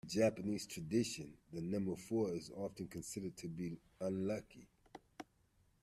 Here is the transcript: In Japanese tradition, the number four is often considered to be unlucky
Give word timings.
In 0.03 0.09
Japanese 0.09 0.65
tradition, 0.67 1.31
the 1.53 1.61
number 1.61 1.95
four 1.95 2.31
is 2.33 2.49
often 2.55 2.87
considered 2.87 3.37
to 3.37 3.47
be 3.47 3.77
unlucky 3.99 4.67